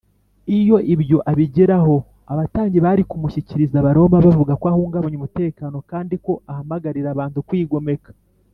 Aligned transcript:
iyo 0.57 0.77
ibyo 0.93 1.17
abigeraho, 1.31 1.95
abatambyi 2.31 2.79
bari 2.85 3.03
kumushyikiriza 3.09 3.75
abaroma 3.79 4.17
bavuga 4.25 4.53
ko 4.61 4.65
ahungabanya 4.71 5.17
umutekano 5.19 5.77
kandi 5.91 6.13
ko 6.25 6.31
ahamagarira 6.51 7.09
abantu 7.11 7.39
kwigomeka 7.49 8.11